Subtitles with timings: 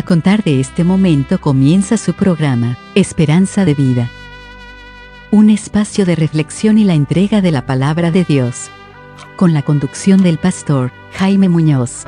[0.00, 4.10] A contar de este momento comienza su programa, Esperanza de Vida.
[5.30, 8.70] Un espacio de reflexión y la entrega de la palabra de Dios.
[9.36, 12.04] Con la conducción del pastor Jaime Muñoz.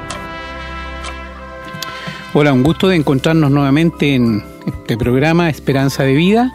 [2.32, 6.50] Hola, un gusto de encontrarnos nuevamente en este programa Esperanza de Vida,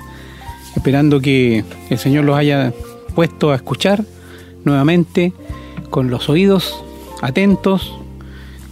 [0.75, 2.73] esperando que el Señor los haya
[3.13, 4.03] puesto a escuchar
[4.65, 5.33] nuevamente
[5.91, 6.83] con los oídos
[7.21, 7.93] atentos,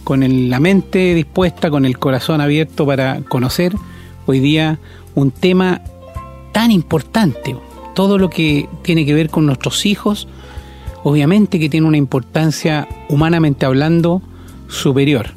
[0.06, 3.74] con la mente dispuesta, con el corazón abierto para conocer
[4.26, 4.78] hoy día
[5.16, 5.82] un tema
[6.52, 7.56] tan importante,
[7.92, 10.28] todo lo que tiene que ver con nuestros hijos,
[11.02, 14.22] obviamente que tiene una importancia humanamente hablando
[14.68, 15.30] superior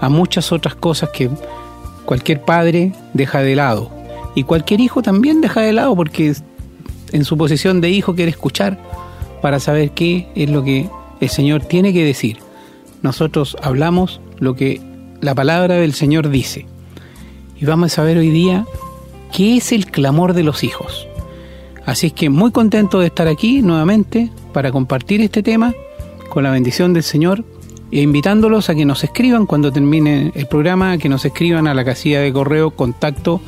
[0.00, 1.30] a muchas otras cosas que
[2.04, 3.92] cualquier padre deja de lado.
[4.34, 6.34] Y cualquier hijo también deja de lado porque
[7.12, 8.76] en su posición de hijo quiere escuchar
[9.40, 12.44] para saber qué es lo que el Señor tiene que decir
[13.02, 14.80] nosotros hablamos lo que
[15.20, 16.66] la palabra del Señor dice.
[17.58, 18.66] Y vamos a saber hoy día
[19.32, 21.06] qué es el clamor de los hijos.
[21.84, 25.74] Así es que muy contento de estar aquí nuevamente para compartir este tema
[26.28, 27.44] con la bendición del Señor
[27.92, 31.84] e invitándolos a que nos escriban cuando termine el programa, que nos escriban a la
[31.84, 33.40] casilla de correo contacto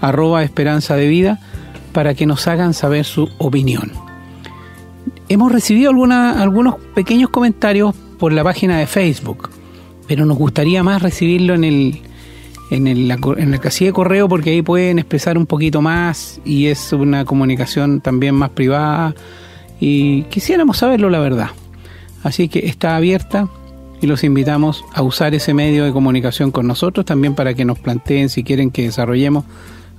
[0.00, 1.40] arroba esperanza de vida
[1.92, 3.92] para que nos hagan saber su opinión.
[5.28, 9.50] Hemos recibido algunos pequeños comentarios por la página de Facebook,
[10.08, 12.00] pero nos gustaría más recibirlo en el
[12.70, 17.26] en el casilla de correo porque ahí pueden expresar un poquito más y es una
[17.26, 19.14] comunicación también más privada
[19.78, 21.50] y quisiéramos saberlo la verdad.
[22.22, 23.50] Así que está abierta
[24.00, 27.78] y los invitamos a usar ese medio de comunicación con nosotros también para que nos
[27.78, 29.44] planteen si quieren que desarrollemos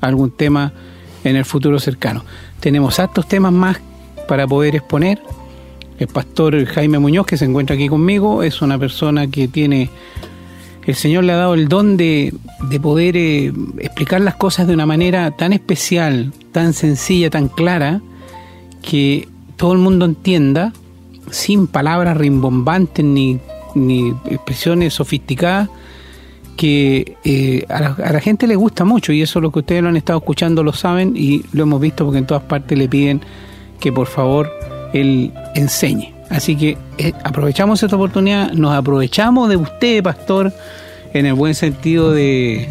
[0.02, 0.74] algún tema
[1.24, 2.26] en el futuro cercano.
[2.60, 3.78] Tenemos altos temas más
[4.28, 5.22] para poder exponer
[5.98, 9.90] el pastor Jaime Muñoz, que se encuentra aquí conmigo, es una persona que tiene,
[10.86, 12.34] el Señor le ha dado el don de,
[12.82, 18.02] poder eh, explicar las cosas de una manera tan especial, tan sencilla, tan clara,
[18.82, 20.74] que todo el mundo entienda,
[21.32, 23.40] sin palabras rimbombantes ni,
[23.74, 25.70] ni expresiones sofisticadas,
[26.58, 29.84] que eh, a, la, a, la, gente le gusta mucho y eso lo que ustedes
[29.84, 32.88] lo han estado escuchando lo saben y lo hemos visto porque en todas partes le
[32.88, 33.20] piden
[33.78, 34.50] que por favor
[34.96, 36.14] él enseñe.
[36.30, 40.52] Así que eh, aprovechamos esta oportunidad, nos aprovechamos de usted, pastor,
[41.14, 42.68] en el buen sentido de,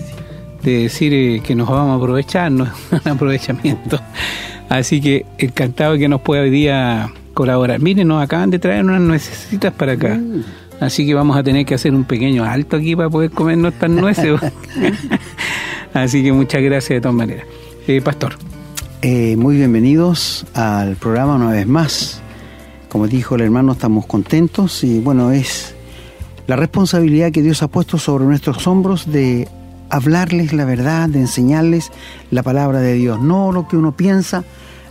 [0.63, 2.71] decir eh, que nos vamos a aprovechar, no es
[3.05, 4.01] un aprovechamiento.
[4.69, 7.81] Así que encantado de que nos pueda hoy día colaborar.
[7.81, 10.15] Miren, nos acaban de traer unas nuecesitas para acá.
[10.15, 10.43] Mm.
[10.81, 13.91] Así que vamos a tener que hacer un pequeño alto aquí para poder comer nuestras
[13.91, 14.41] nueces.
[15.95, 17.47] Así que muchas gracias de todas maneras.
[17.87, 18.37] Eh, pastor.
[19.07, 22.23] Eh, muy bienvenidos al programa una vez más.
[22.89, 25.75] Como dijo el hermano, estamos contentos y bueno, es
[26.47, 29.47] la responsabilidad que Dios ha puesto sobre nuestros hombros de
[29.91, 31.93] hablarles la verdad, de enseñarles
[32.31, 34.43] la palabra de Dios, no lo que uno piensa,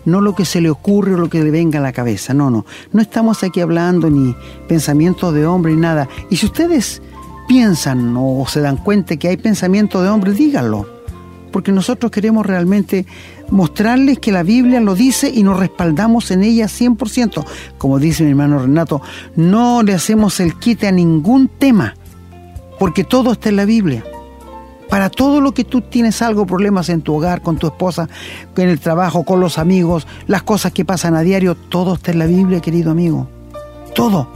[0.05, 2.51] no lo que se le ocurre o lo que le venga a la cabeza, no,
[2.51, 4.35] no, no estamos aquí hablando ni
[4.67, 6.07] pensamientos de hombre ni nada.
[6.29, 7.01] Y si ustedes
[7.47, 10.92] piensan o se dan cuenta que hay pensamientos de hombre, díganlo,
[11.53, 13.05] porque nosotros queremos realmente
[13.49, 17.45] mostrarles que la Biblia lo dice y nos respaldamos en ella 100%.
[17.77, 19.01] Como dice mi hermano Renato,
[19.35, 21.93] no le hacemos el quite a ningún tema,
[22.79, 24.03] porque todo está en la Biblia.
[24.89, 28.09] Para todo lo que tú tienes algo, problemas en tu hogar, con tu esposa,
[28.57, 32.19] en el trabajo, con los amigos, las cosas que pasan a diario, todo está en
[32.19, 33.29] la Biblia, querido amigo.
[33.93, 34.27] Todo.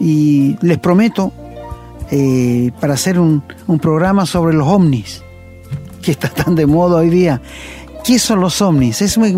[0.00, 1.32] Y les prometo,
[2.10, 5.22] eh, para hacer un, un programa sobre los ovnis,
[6.02, 7.40] que está tan de moda hoy día,
[8.04, 9.02] ¿Qué son los ovnis?
[9.02, 9.32] Eso me,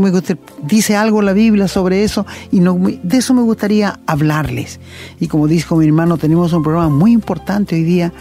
[0.62, 4.78] dice algo la Biblia sobre eso y de eso me gustaría hablarles.
[5.18, 8.12] Y como dijo mi hermano, tenemos un programa muy importante hoy día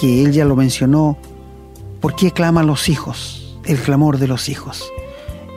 [0.00, 1.18] que él ya lo mencionó.
[2.00, 3.58] ¿Por qué claman los hijos?
[3.64, 4.84] El clamor de los hijos.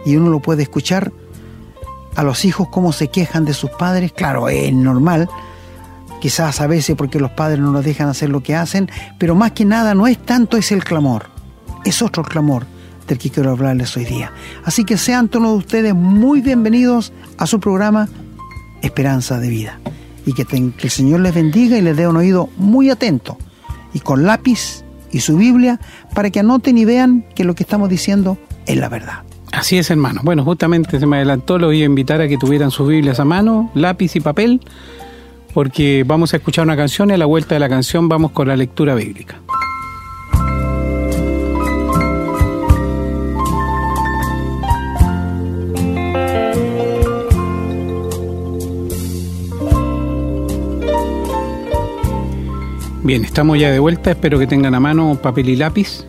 [0.05, 1.11] Y uno lo puede escuchar
[2.15, 4.11] a los hijos cómo se quejan de sus padres.
[4.11, 5.29] Claro, es normal.
[6.19, 8.89] Quizás a veces porque los padres no los dejan hacer lo que hacen,
[9.19, 11.27] pero más que nada no es tanto es el clamor,
[11.85, 12.65] es otro clamor
[13.07, 14.31] del que quiero hablarles hoy día.
[14.65, 18.09] Así que sean todos ustedes muy bienvenidos a su programa
[18.81, 19.79] Esperanza de Vida.
[20.25, 23.37] Y que, el Señor les bendiga y les dé un oído muy atento
[23.93, 25.79] y con lápiz y su Biblia
[26.15, 29.19] para que anoten y vean que lo que estamos diciendo es la verdad.
[29.51, 30.21] Así es, hermano.
[30.23, 33.25] Bueno, justamente se me adelantó, lo voy a invitar a que tuvieran sus Biblias a
[33.25, 34.59] mano, lápiz y papel,
[35.53, 38.47] porque vamos a escuchar una canción y a la vuelta de la canción vamos con
[38.47, 39.39] la lectura bíblica.
[53.05, 54.09] Bien, estamos ya de vuelta.
[54.09, 56.07] Espero que tengan a mano papel y lápiz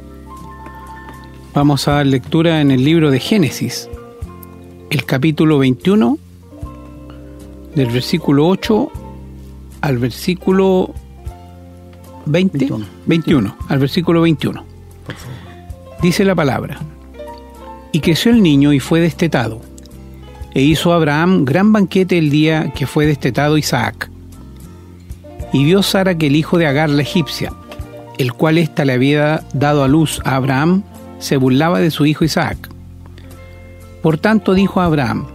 [1.52, 3.90] Vamos a dar lectura en el libro de Génesis,
[4.88, 6.18] el capítulo 21,
[7.74, 8.90] del versículo 8
[9.82, 10.94] al versículo
[12.24, 14.64] 20, 21, 21 al versículo 21.
[16.00, 16.78] Dice la palabra,
[17.92, 19.60] y creció el niño y fue destetado,
[20.54, 24.10] e hizo Abraham gran banquete el día que fue destetado Isaac.
[25.56, 27.50] Y vio Sara que el hijo de Agar la egipcia,
[28.18, 30.82] el cual ésta le había dado a luz a Abraham,
[31.18, 32.58] se burlaba de su hijo Isaac.
[34.02, 35.28] Por tanto dijo a Abraham,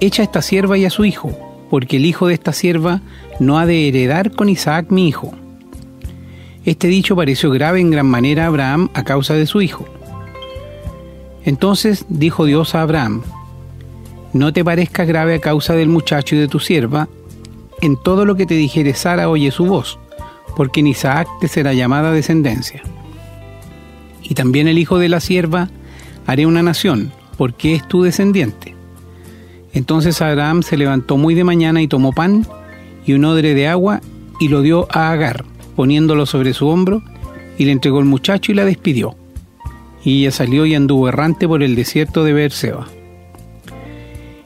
[0.00, 1.36] echa a esta sierva y a su hijo,
[1.68, 3.02] porque el hijo de esta sierva
[3.38, 5.34] no ha de heredar con Isaac mi hijo.
[6.64, 9.84] Este dicho pareció grave en gran manera a Abraham a causa de su hijo.
[11.44, 13.20] Entonces dijo Dios a Abraham,
[14.32, 17.10] no te parezca grave a causa del muchacho y de tu sierva,
[17.80, 19.98] en todo lo que te dijere Sara oye su voz,
[20.56, 22.82] porque en Isaac te será llamada descendencia.
[24.22, 25.68] Y también el hijo de la sierva
[26.26, 28.74] haré una nación, porque es tu descendiente.
[29.72, 32.46] Entonces Abraham se levantó muy de mañana y tomó pan
[33.06, 34.00] y un odre de agua
[34.38, 35.44] y lo dio a Agar,
[35.76, 37.02] poniéndolo sobre su hombro,
[37.58, 39.14] y le entregó el muchacho y la despidió.
[40.02, 42.86] Y ella salió y anduvo errante por el desierto de Beerseba.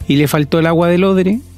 [0.08, 1.40] Y le faltó el agua del odre,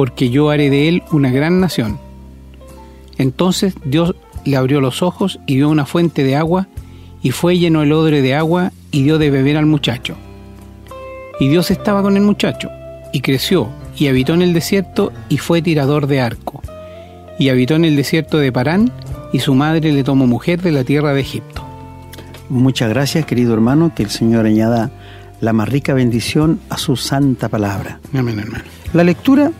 [0.00, 1.98] porque yo haré de él una gran nación.
[3.18, 4.14] Entonces Dios
[4.46, 6.68] le abrió los ojos y vio una fuente de agua,
[7.20, 10.16] y fue lleno el odre de agua y dio de beber al muchacho.
[11.38, 12.70] Y Dios estaba con el muchacho,
[13.12, 16.62] y creció, y habitó en el desierto, y fue tirador de arco.
[17.38, 18.90] Y habitó en el desierto de Parán,
[19.34, 21.62] y su madre le tomó mujer de la tierra de Egipto.
[22.48, 24.90] Muchas gracias, querido hermano, que el Señor añada
[25.42, 28.00] la más rica bendición a su santa palabra.
[28.14, 28.64] Amén, hermano.
[28.94, 29.52] La lectura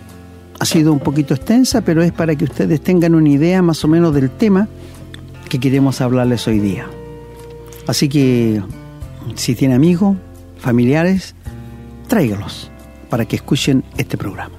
[0.60, 3.88] ha sido un poquito extensa, pero es para que ustedes tengan una idea más o
[3.88, 4.68] menos del tema
[5.48, 6.86] que queremos hablarles hoy día.
[7.86, 8.62] Así que
[9.34, 10.16] si tiene amigos,
[10.58, 11.34] familiares,
[12.08, 12.70] tráigalos
[13.08, 14.54] para que escuchen este programa.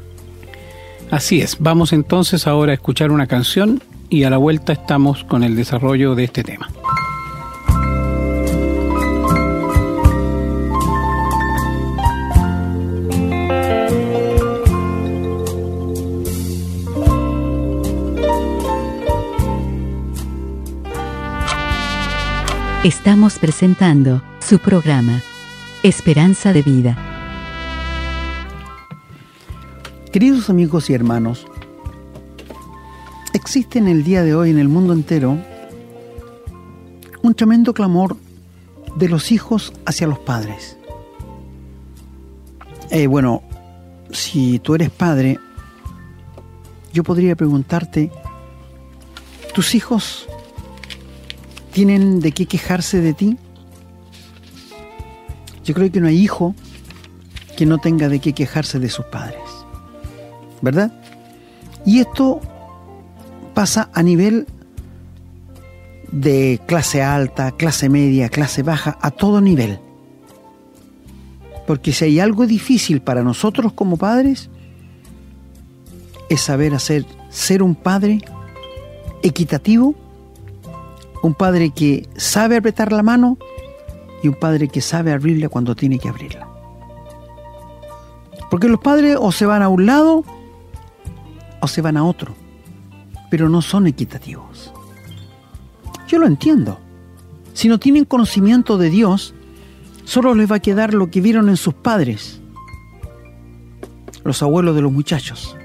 [1.12, 5.44] Así es, vamos entonces ahora a escuchar una canción y a la vuelta estamos con
[5.44, 6.70] el desarrollo de este tema.
[22.84, 25.22] Estamos presentando su programa,
[25.84, 26.98] Esperanza de Vida.
[30.12, 31.46] Queridos amigos y hermanos,
[33.36, 35.38] existe en el día de hoy en el mundo entero
[37.22, 38.18] un tremendo clamor
[38.96, 40.76] de los hijos hacia los padres.
[42.90, 43.44] Eh, bueno,
[44.10, 45.38] si tú eres padre,
[46.92, 48.12] yo podría preguntarte,
[49.54, 50.28] ¿tus hijos
[51.72, 53.38] tienen de qué quejarse de ti?
[55.64, 56.56] Yo creo que no hay hijo
[57.56, 59.42] que no tenga de qué quejarse de sus padres.
[60.62, 60.92] ¿Verdad?
[61.86, 62.42] Y esto
[63.54, 64.48] pasa a nivel
[66.12, 69.80] de clase alta, clase media, clase baja, a todo nivel.
[71.66, 74.50] Porque si hay algo difícil para nosotros como padres,
[76.30, 78.20] es saber hacer, ser un padre
[79.24, 79.96] equitativo
[81.22, 83.38] un padre que sabe apretar la mano
[84.24, 86.48] y un padre que sabe abrirla cuando tiene que abrirla.
[88.50, 90.24] Porque los padres o se van a un lado
[91.62, 92.34] o se van a otro,
[93.30, 94.74] pero no son equitativos.
[96.08, 96.80] Yo lo entiendo.
[97.54, 99.34] Si no tienen conocimiento de Dios,
[100.04, 102.42] solo les va a quedar lo que vieron en sus padres,
[104.24, 105.56] los abuelos de los muchachos.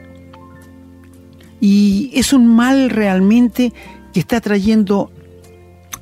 [1.61, 3.73] Y es un mal realmente
[4.13, 5.11] que está trayendo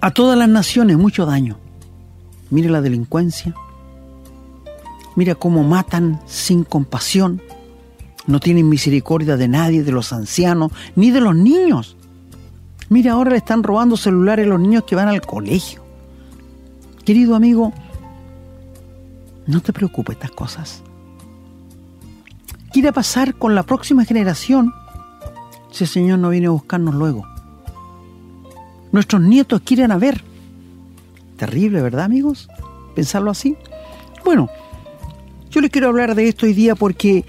[0.04, 1.56] a todas las naciones mucho daño.
[2.50, 3.54] Mire la delincuencia.
[5.16, 7.40] Mira cómo matan sin compasión.
[8.26, 11.96] No tienen misericordia de nadie, de los ancianos, ni de los niños.
[12.90, 15.82] Mira, ahora le están robando celulares a los niños que van al colegio.
[17.06, 17.72] Querido amigo,
[19.46, 20.82] no te preocupes estas cosas.
[22.74, 24.70] ¿Qué irá a pasar con la próxima generación
[25.70, 27.33] si el Señor no viene a buscarnos luego?
[28.94, 30.22] Nuestros nietos quieren a ver.
[31.36, 32.48] Terrible, ¿verdad, amigos?
[32.94, 33.56] pensarlo así?
[34.24, 34.48] Bueno,
[35.50, 37.24] yo les quiero hablar de esto hoy día porque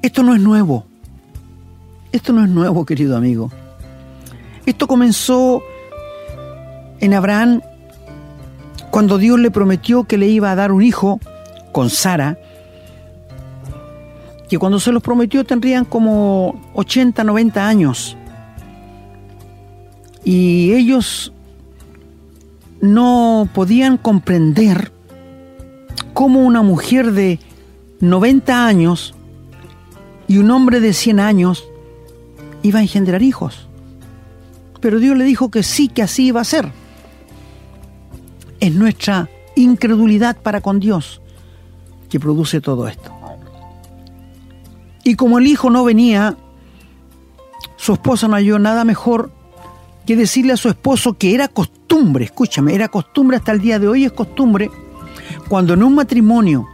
[0.00, 0.86] esto no es nuevo.
[2.12, 3.50] Esto no es nuevo, querido amigo.
[4.64, 5.62] Esto comenzó
[7.00, 7.60] en Abraham
[8.90, 11.20] cuando Dios le prometió que le iba a dar un hijo
[11.72, 12.38] con Sara,
[14.48, 18.17] que cuando se los prometió tendrían como 80, 90 años.
[20.28, 21.32] Y ellos
[22.82, 24.92] no podían comprender
[26.12, 27.38] cómo una mujer de
[28.00, 29.14] 90 años
[30.26, 31.64] y un hombre de 100 años
[32.62, 33.70] iba a engendrar hijos.
[34.82, 36.72] Pero Dios le dijo que sí, que así iba a ser.
[38.60, 41.22] Es nuestra incredulidad para con Dios
[42.10, 43.10] que produce todo esto.
[45.04, 46.36] Y como el hijo no venía,
[47.78, 49.37] su esposa no halló nada mejor
[50.08, 53.88] que decirle a su esposo que era costumbre, escúchame, era costumbre hasta el día de
[53.88, 54.70] hoy, es costumbre,
[55.50, 56.66] cuando en un matrimonio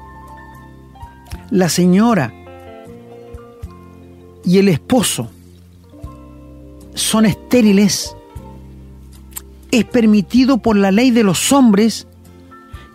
[1.50, 2.32] la señora
[4.44, 5.32] y el esposo
[6.94, 8.14] son estériles,
[9.72, 12.06] es permitido por la ley de los hombres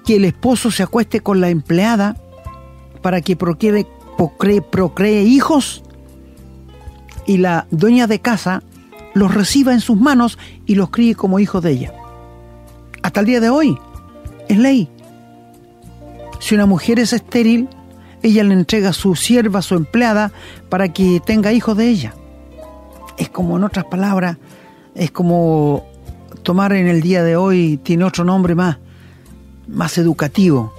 [0.05, 2.15] que el esposo se acueste con la empleada
[3.01, 3.85] para que procree,
[4.71, 5.83] procree, hijos
[7.25, 8.63] y la dueña de casa
[9.13, 11.93] los reciba en sus manos y los críe como hijos de ella.
[13.01, 13.77] Hasta el día de hoy
[14.47, 14.89] es ley.
[16.39, 17.67] Si una mujer es estéril,
[18.21, 20.31] ella le entrega a su sierva, su empleada,
[20.69, 22.13] para que tenga hijos de ella.
[23.17, 24.37] Es como, en otras palabras,
[24.95, 25.85] es como
[26.43, 28.77] tomar en el día de hoy, tiene otro nombre más,
[29.67, 30.73] más educativo.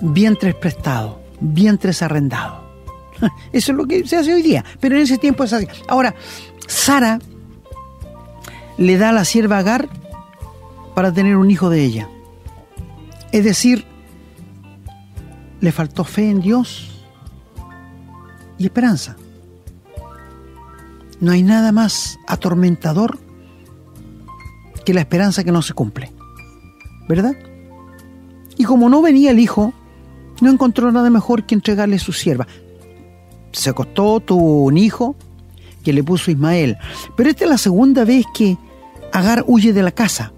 [0.00, 2.69] Vientres prestados, vientres arrendados.
[3.52, 5.66] Eso es lo que se hace hoy día, pero en ese tiempo es así.
[5.88, 6.14] Ahora,
[6.66, 7.18] Sara
[8.78, 9.88] le da a la sierva Agar
[10.94, 12.08] para tener un hijo de ella.
[13.32, 13.84] Es decir,
[15.60, 16.90] le faltó fe en Dios
[18.58, 19.16] y esperanza.
[21.20, 23.18] No hay nada más atormentador
[24.84, 26.12] que la esperanza que no se cumple.
[27.08, 27.34] ¿Verdad?
[28.56, 29.74] Y como no venía el hijo,
[30.40, 32.46] no encontró nada mejor que entregarle su sierva.
[33.52, 35.16] Se acostó, tuvo un hijo
[35.82, 36.76] que le puso Ismael.
[37.16, 38.58] Pero esta es la segunda vez que
[39.12, 40.32] Agar huye de la casa.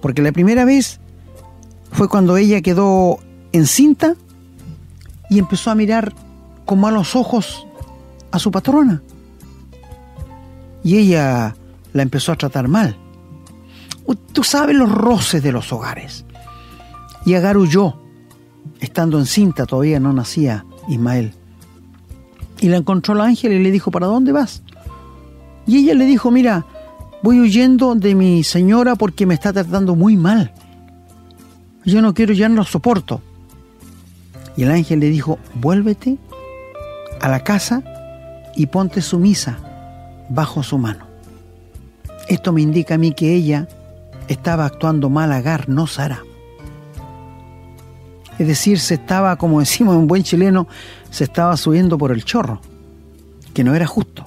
[0.00, 1.00] Porque la primera vez
[1.90, 3.18] fue cuando ella quedó
[3.52, 4.14] encinta
[5.30, 6.14] y empezó a mirar
[6.64, 7.66] con malos ojos
[8.30, 9.02] a su patrona.
[10.84, 11.56] Y ella
[11.92, 12.96] la empezó a tratar mal.
[14.32, 16.24] Tú sabes los roces de los hogares.
[17.26, 18.00] Y Agar huyó,
[18.80, 21.34] estando encinta, todavía no nacía Ismael.
[22.60, 24.62] Y la encontró el ángel y le dijo, ¿para dónde vas?
[25.66, 26.64] Y ella le dijo, mira,
[27.22, 30.52] voy huyendo de mi señora porque me está tratando muy mal.
[31.84, 33.20] Yo no quiero, ya no lo soporto.
[34.56, 36.18] Y el ángel le dijo, vuélvete
[37.20, 37.82] a la casa
[38.56, 39.58] y ponte sumisa
[40.28, 41.06] bajo su mano.
[42.28, 43.68] Esto me indica a mí que ella
[44.26, 46.22] estaba actuando mal Agar, no Sara.
[48.38, 50.68] Es decir, se estaba, como decimos en buen chileno,
[51.10, 52.60] se estaba subiendo por el chorro,
[53.54, 54.24] que no era justo.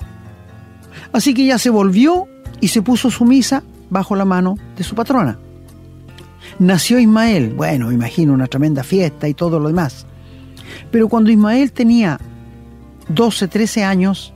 [1.14, 2.28] Así que ella se volvió
[2.60, 5.38] y se puso sumisa bajo la mano de su patrona.
[6.60, 10.06] Nació Ismael, bueno, imagino una tremenda fiesta y todo lo demás.
[10.92, 12.20] Pero cuando Ismael tenía
[13.10, 14.34] 12, 13 años,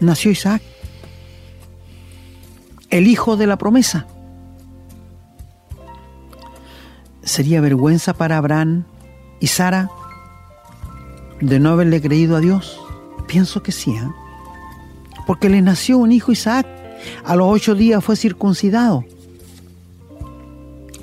[0.00, 0.62] nació Isaac,
[2.90, 4.06] el hijo de la promesa.
[7.22, 8.84] ¿Sería vergüenza para Abraham
[9.40, 9.90] y Sara
[11.40, 12.80] de no haberle creído a Dios?
[13.26, 14.08] Pienso que sí, ¿eh?
[15.26, 16.66] porque le nació un hijo Isaac.
[17.24, 19.04] A los ocho días fue circuncidado.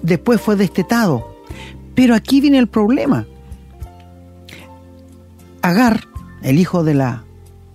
[0.02, 1.36] Después fue destetado.
[1.96, 3.26] Pero aquí viene el problema.
[5.62, 6.08] Agar,
[6.44, 7.24] el hijo de la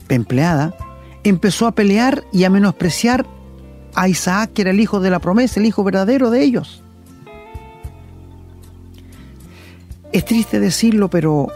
[0.09, 0.77] empleada,
[1.25, 3.27] empezó a pelear y a menospreciar
[3.95, 6.83] a Isaac, que era el hijo de la promesa, el hijo verdadero de ellos.
[10.13, 11.49] Es triste decirlo, pero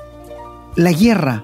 [0.77, 1.43] la guerra,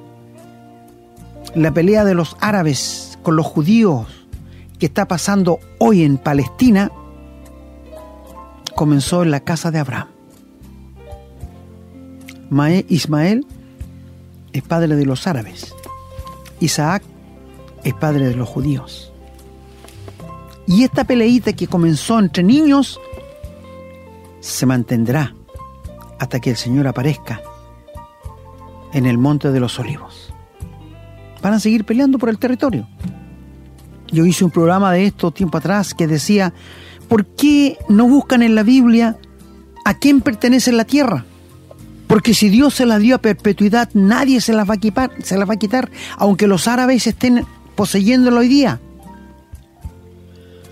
[1.54, 4.06] la pelea de los árabes con los judíos
[4.78, 6.92] que está pasando hoy en Palestina,
[8.74, 10.08] comenzó en la casa de Abraham.
[12.88, 13.46] Ismael
[14.52, 15.74] es padre de los árabes.
[16.60, 17.02] Isaac
[17.82, 19.12] es padre de los judíos.
[20.66, 23.00] Y esta peleita que comenzó entre niños
[24.40, 25.34] se mantendrá
[26.18, 27.40] hasta que el Señor aparezca
[28.92, 30.32] en el monte de los olivos.
[31.42, 32.87] Van a seguir peleando por el territorio.
[34.12, 36.52] Yo hice un programa de esto tiempo atrás que decía,
[37.08, 39.16] ¿por qué no buscan en la Biblia
[39.84, 41.25] a quién pertenece la tierra?
[42.06, 45.42] Porque si Dios se la dio a perpetuidad, nadie se la va a quitar, se
[45.42, 48.80] va a quitar aunque los árabes estén poseyéndolo hoy día.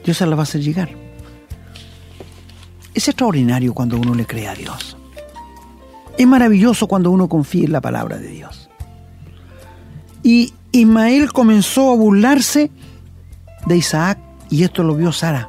[0.05, 0.91] Dios se la va a hacer llegar.
[2.93, 4.99] Es extraordinario cuando uno le cree a Dios.
[6.19, 8.69] Es maravilloso cuando uno confía en la palabra de Dios.
[10.23, 12.71] Y Ismael comenzó a burlarse
[13.67, 14.19] de Isaac
[14.51, 15.49] y esto lo vio Sara.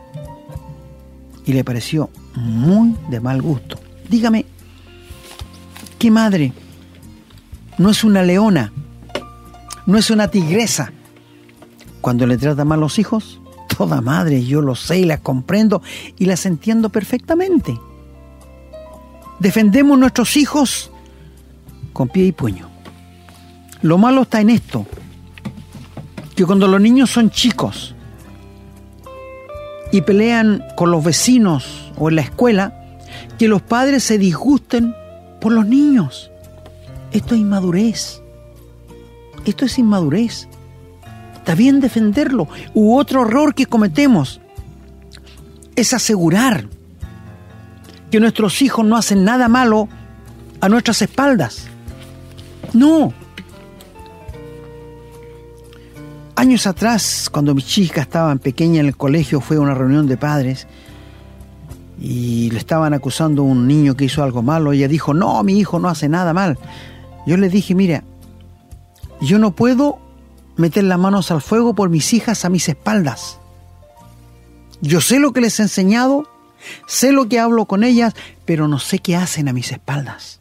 [1.46, 3.80] Y le pareció muy de mal gusto.
[4.10, 4.46] Dígame,
[6.00, 6.54] ¿qué madre
[7.78, 8.72] no es una leona?
[9.86, 10.94] ¿No es una tigresa?
[12.00, 13.40] Cuando le trata mal los hijos,
[13.78, 15.82] toda madre, yo lo sé y las comprendo
[16.18, 17.78] y las entiendo perfectamente.
[19.42, 20.92] Defendemos nuestros hijos
[21.94, 22.70] con pie y puño.
[23.82, 24.86] Lo malo está en esto,
[26.36, 27.96] que cuando los niños son chicos
[29.92, 33.00] y pelean con los vecinos o en la escuela,
[33.40, 34.94] que los padres se disgusten
[35.40, 36.30] por los niños.
[37.12, 38.22] Esto es inmadurez.
[39.44, 40.50] Esto es inmadurez.
[41.34, 42.48] Está bien defenderlo.
[42.76, 44.40] U otro error que cometemos
[45.76, 46.68] es asegurar
[48.12, 49.88] que nuestros hijos no hacen nada malo
[50.60, 51.68] a nuestras espaldas.
[52.74, 53.14] No.
[56.36, 60.18] Años atrás, cuando mi chica estaba pequeña en el colegio, fue a una reunión de
[60.18, 60.68] padres
[62.00, 64.72] y le estaban acusando a un niño que hizo algo malo.
[64.74, 66.58] Ella dijo, no, mi hijo no hace nada mal.
[67.26, 68.04] Yo le dije, mira,
[69.22, 70.00] yo no puedo
[70.58, 73.38] meter las manos al fuego por mis hijas a mis espaldas.
[74.82, 76.28] Yo sé lo que les he enseñado,
[76.88, 78.14] sé lo que hablo con ellas,
[78.46, 80.40] pero no sé qué hacen a mis espaldas.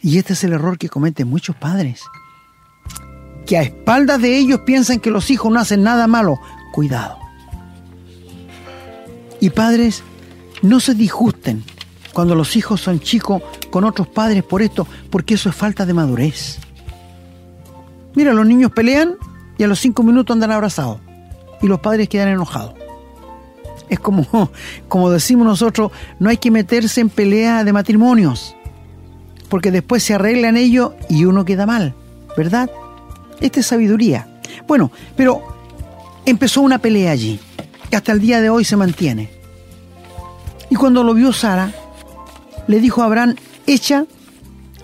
[0.00, 2.02] Y este es el error que cometen muchos padres
[3.46, 6.40] que a espaldas de ellos piensan que los hijos no hacen nada malo.
[6.72, 7.18] Cuidado.
[9.40, 10.02] Y padres,
[10.62, 11.62] no se disgusten
[12.12, 15.94] cuando los hijos son chicos con otros padres por esto, porque eso es falta de
[15.94, 16.58] madurez.
[18.14, 19.16] Mira, los niños pelean
[19.58, 21.00] y a los cinco minutos andan abrazados
[21.60, 22.74] y los padres quedan enojados.
[23.94, 24.50] Es como,
[24.88, 28.56] como decimos nosotros, no hay que meterse en pelea de matrimonios,
[29.48, 31.94] porque después se arreglan ellos y uno queda mal,
[32.36, 32.68] ¿verdad?
[33.40, 34.28] Esta es sabiduría.
[34.66, 35.42] Bueno, pero
[36.26, 37.38] empezó una pelea allí,
[37.88, 39.30] que hasta el día de hoy se mantiene.
[40.70, 41.72] Y cuando lo vio Sara,
[42.66, 44.06] le dijo a Abraham, echa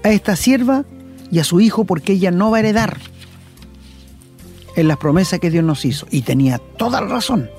[0.05, 0.85] a esta sierva
[1.33, 2.99] y a su hijo porque ella no va a heredar
[4.77, 6.07] en las promesas que Dios nos hizo.
[6.11, 7.51] Y tenía toda la razón.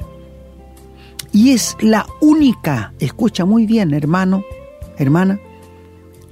[1.33, 4.43] Y es la única, escucha muy bien hermano,
[4.97, 5.39] hermana,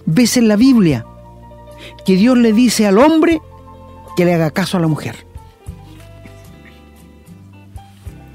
[0.05, 1.05] ves en la Biblia
[2.05, 3.41] que Dios le dice al hombre
[4.17, 5.15] que le haga caso a la mujer.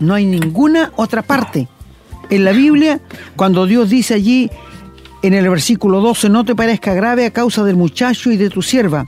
[0.01, 1.69] No hay ninguna otra parte
[2.31, 3.01] en la Biblia
[3.37, 4.51] cuando Dios dice allí
[5.23, 8.61] en el versículo 12, no te parezca grave a causa del muchacho y de tu
[8.61, 9.07] sierva.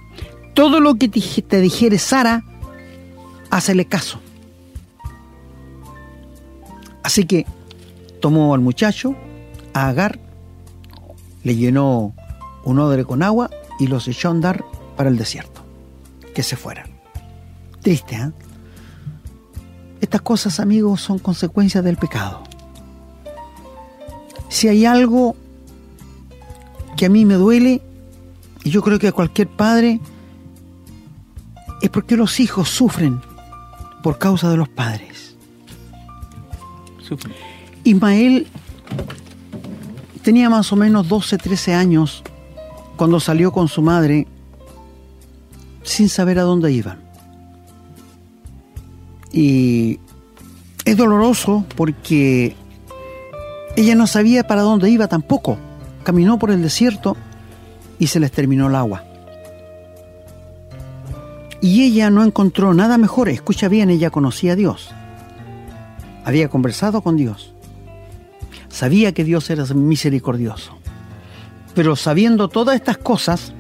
[0.55, 2.43] Todo lo que te dijere Sara,
[3.51, 4.21] hácele caso.
[7.07, 7.47] Así que
[8.21, 9.15] tomó al muchacho,
[9.73, 10.19] a Agar,
[11.45, 12.13] le llenó
[12.65, 14.65] un odre con agua y los echó a andar
[14.97, 15.61] para el desierto
[16.35, 16.89] que se fueran.
[17.81, 18.33] Triste, ¿eh?
[20.01, 22.43] Estas cosas, amigos, son consecuencias del pecado.
[24.49, 25.37] Si hay algo
[26.97, 27.83] que a mí me duele,
[28.65, 30.01] y yo creo que a cualquier padre,
[31.81, 33.21] es porque los hijos sufren
[34.03, 35.16] por causa de los padres.
[37.85, 38.47] Ismael
[40.23, 42.23] tenía más o menos 12, 13 años
[42.97, 44.27] cuando salió con su madre
[45.83, 46.99] sin saber a dónde iban.
[49.33, 50.01] Y
[50.85, 52.57] es doloroso porque
[53.77, 55.59] ella no sabía para dónde iba tampoco.
[56.03, 57.17] Caminó por el desierto
[57.99, 59.05] y se les terminó el agua.
[61.61, 63.29] Y ella no encontró nada mejor.
[63.29, 64.91] Escucha bien, ella conocía a Dios.
[66.27, 67.55] Había conversado con Dios.
[68.69, 70.77] Sabía que Dios era misericordioso.
[71.73, 73.53] Pero sabiendo todas estas cosas,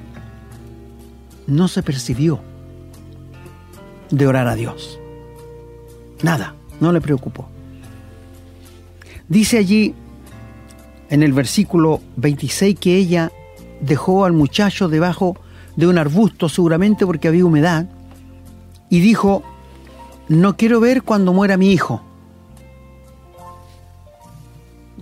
[1.46, 2.40] no se percibió
[4.10, 4.98] de orar a Dios.
[6.24, 7.48] Nada, no le preocupó.
[9.28, 9.94] Dice allí
[11.08, 13.30] en el versículo 26 que ella
[13.80, 15.36] dejó al muchacho debajo
[15.76, 17.88] de un arbusto, seguramente porque había humedad,
[18.90, 19.44] y dijo,
[20.28, 22.02] no quiero ver cuando muera mi hijo.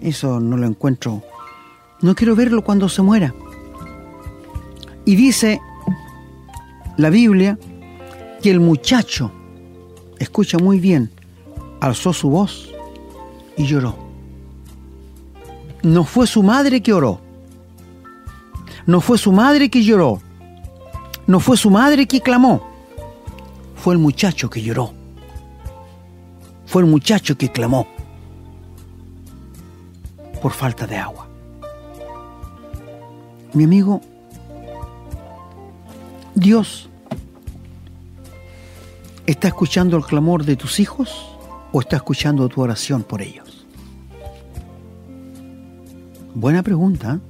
[0.00, 1.22] Eso no lo encuentro.
[2.00, 3.34] No quiero verlo cuando se muera.
[5.04, 5.60] Y dice
[6.96, 7.58] la Biblia
[8.42, 9.30] que el muchacho,
[10.18, 11.10] escucha muy bien,
[11.80, 12.70] alzó su voz
[13.56, 13.96] y lloró.
[15.82, 17.20] No fue su madre que oró.
[18.86, 20.20] No fue su madre que lloró.
[21.26, 22.62] No fue su madre que clamó.
[23.76, 24.92] Fue el muchacho que lloró.
[26.66, 27.86] Fue el muchacho que clamó
[30.44, 31.26] por falta de agua.
[33.54, 34.02] Mi amigo,
[36.34, 36.90] Dios
[39.24, 41.34] está escuchando el clamor de tus hijos
[41.72, 43.64] o está escuchando tu oración por ellos.
[46.34, 47.20] Buena pregunta.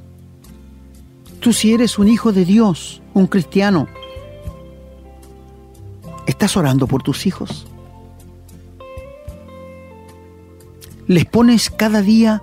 [1.38, 3.86] Tú si eres un hijo de Dios, un cristiano,
[6.26, 7.64] ¿estás orando por tus hijos?
[11.06, 12.42] ¿Les pones cada día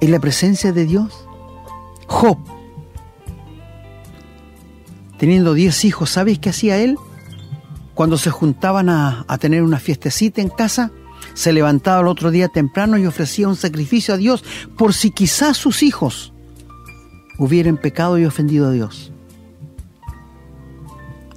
[0.00, 1.26] en la presencia de Dios?
[2.06, 2.38] Job,
[5.18, 6.96] teniendo diez hijos, ¿sabes qué hacía él?
[7.94, 10.92] Cuando se juntaban a, a tener una fiestecita en casa,
[11.34, 14.44] se levantaba el otro día temprano y ofrecía un sacrificio a Dios
[14.76, 16.32] por si quizás sus hijos
[17.38, 19.12] hubieran pecado y ofendido a Dios.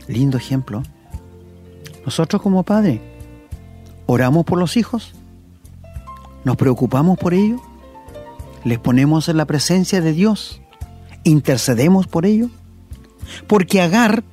[0.07, 0.83] Lindo ejemplo.
[2.05, 3.01] Nosotros como padre,
[4.05, 5.13] oramos por los hijos,
[6.43, 7.61] nos preocupamos por ellos,
[8.63, 10.61] les ponemos en la presencia de Dios,
[11.23, 12.51] intercedemos por ellos,
[13.47, 14.23] porque Agar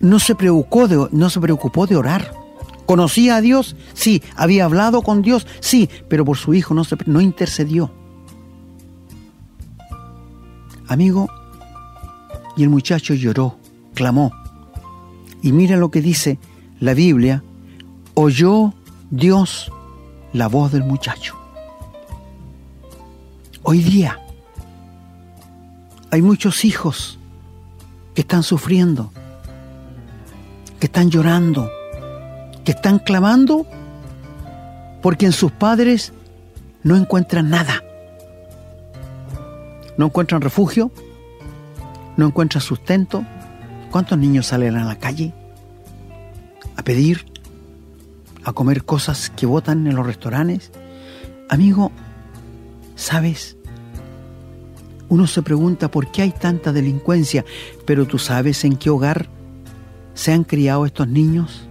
[0.00, 2.32] no se preocupó de, no se preocupó de orar.
[2.86, 3.76] ¿Conocía a Dios?
[3.94, 4.22] Sí.
[4.36, 5.46] ¿Había hablado con Dios?
[5.60, 5.90] Sí.
[6.08, 7.90] Pero por su hijo no, se, no intercedió.
[10.86, 11.28] Amigo,
[12.56, 13.58] y el muchacho lloró,
[13.94, 14.32] clamó.
[15.42, 16.38] Y mira lo que dice
[16.78, 17.42] la Biblia.
[18.14, 18.72] Oyó
[19.10, 19.72] Dios
[20.32, 21.36] la voz del muchacho.
[23.68, 24.18] Hoy día
[26.10, 27.18] hay muchos hijos
[28.14, 29.12] que están sufriendo,
[30.80, 31.70] que están llorando,
[32.64, 33.66] que están clamando
[35.02, 36.12] porque en sus padres
[36.82, 37.82] no encuentran nada
[39.96, 40.90] no encuentran refugio,
[42.16, 43.24] no encuentran sustento.
[43.90, 45.32] ¿Cuántos niños salen a la calle
[46.76, 47.26] a pedir,
[48.44, 50.70] a comer cosas que botan en los restaurantes?
[51.48, 51.92] Amigo,
[52.94, 53.55] ¿sabes?
[55.08, 57.44] Uno se pregunta por qué hay tanta delincuencia,
[57.84, 59.28] pero tú sabes en qué hogar
[60.14, 61.68] se han criado estos niños.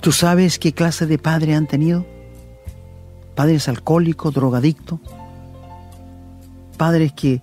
[0.00, 2.06] ¿Tú sabes qué clase de padre han tenido?
[3.34, 5.00] Padres alcohólicos, drogadictos
[6.80, 7.42] padres que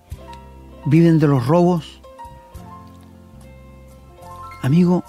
[0.87, 2.01] viven de los robos.
[4.63, 5.03] Amigo,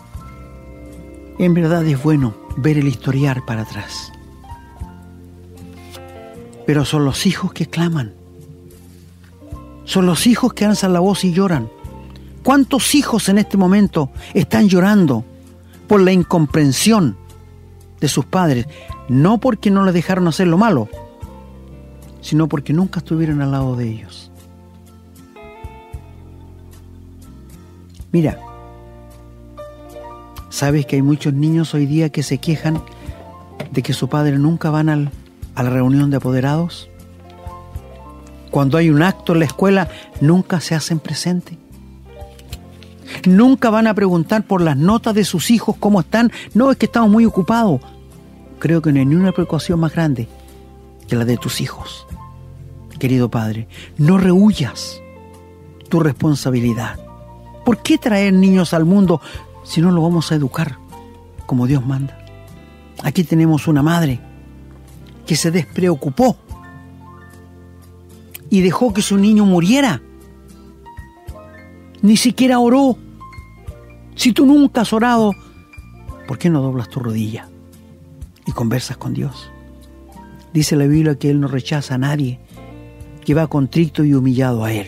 [1.39, 4.13] en verdad es bueno ver el historiar para atrás.
[6.67, 8.18] Pero son los hijos que claman.
[9.89, 11.71] Son los hijos que alzan la voz y lloran.
[12.43, 15.25] ¿Cuántos hijos en este momento están llorando
[15.87, 17.17] por la incomprensión
[17.99, 18.67] de sus padres?
[19.09, 20.91] No porque no les dejaron hacer lo malo,
[22.21, 24.31] sino porque nunca estuvieron al lado de ellos.
[28.13, 28.39] Mira,
[30.51, 32.83] ¿sabes que hay muchos niños hoy día que se quejan
[33.71, 35.11] de que su padre nunca van al,
[35.55, 36.91] a la reunión de apoderados?
[38.51, 39.89] Cuando hay un acto en la escuela,
[40.21, 41.59] nunca se hacen presente.
[43.27, 46.31] Nunca van a preguntar por las notas de sus hijos, cómo están.
[46.55, 47.81] No, es que estamos muy ocupados.
[48.59, 50.29] Creo que no hay ni una preocupación más grande
[51.09, 52.09] que la de tus hijos
[52.99, 55.01] querido Padre, no rehuyas
[55.89, 56.99] tu responsabilidad.
[57.65, 59.21] ¿Por qué traer niños al mundo
[59.65, 60.79] si no los vamos a educar
[61.47, 62.19] como Dios manda?
[63.03, 64.21] Aquí tenemos una madre
[65.27, 66.37] que se despreocupó
[68.51, 70.03] y dejó que su niño muriera.
[72.03, 72.97] Ni siquiera oró.
[74.15, 75.33] Si tú nunca has orado,
[76.27, 77.49] ¿por qué no doblas tu rodilla
[78.47, 79.51] y conversas con Dios?
[80.53, 82.41] Dice la Biblia que Él no rechaza a nadie
[83.29, 84.87] que va contrito y humillado a él.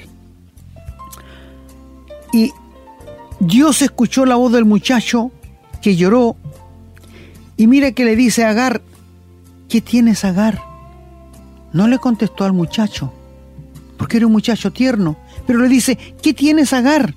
[2.33, 2.53] Y
[3.39, 5.31] Dios escuchó la voz del muchacho
[5.83, 6.37] que lloró
[7.59, 8.81] y mira que le dice a Agar,
[9.69, 10.63] ¿qué tienes Agar?
[11.75, 13.13] No le contestó al muchacho,
[14.01, 17.15] porque era un muchacho tierno, pero le dice, ¿qué tienes Agar?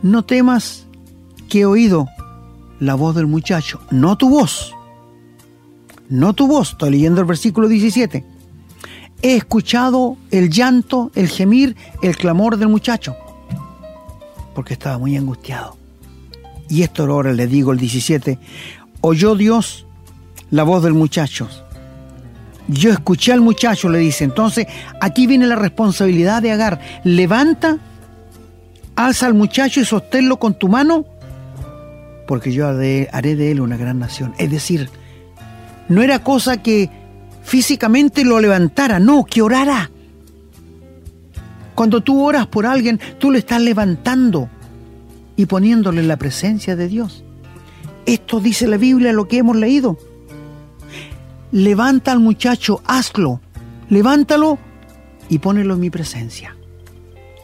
[0.00, 0.86] No temas
[1.50, 2.08] que he oído
[2.80, 4.74] la voz del muchacho, no tu voz,
[6.08, 8.24] no tu voz, estoy leyendo el versículo 17
[9.20, 13.14] he escuchado el llanto, el gemir, el clamor del muchacho,
[14.54, 15.76] porque estaba muy angustiado.
[16.70, 18.38] Y esto ahora le digo el 17,
[19.02, 19.86] oyó Dios
[20.50, 21.48] la voz del muchacho.
[22.68, 24.66] Yo escuché al muchacho, le dice, entonces
[25.00, 27.78] aquí viene la responsabilidad de Agar, levanta,
[28.94, 31.04] alza al muchacho y sosténlo con tu mano,
[32.26, 34.32] porque yo haré de él una gran nación.
[34.38, 34.88] Es decir,
[35.88, 36.88] no era cosa que
[37.42, 39.90] físicamente lo levantara, no, que orara.
[41.74, 44.48] Cuando tú oras por alguien, tú lo estás levantando
[45.36, 47.24] y poniéndole en la presencia de Dios.
[48.06, 49.98] Esto dice la Biblia, lo que hemos leído.
[51.52, 53.40] Levanta al muchacho, hazlo,
[53.88, 54.58] levántalo
[55.28, 56.56] y pónelo en mi presencia.